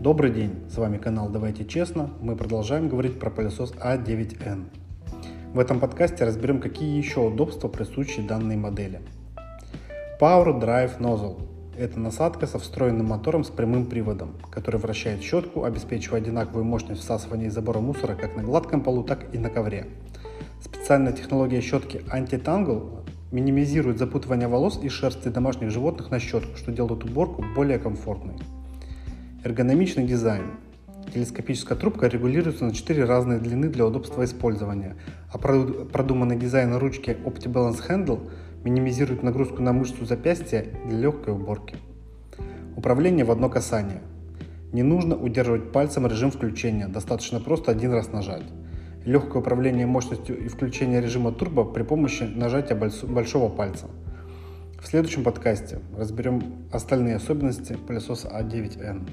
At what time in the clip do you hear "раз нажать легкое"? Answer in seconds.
47.92-49.40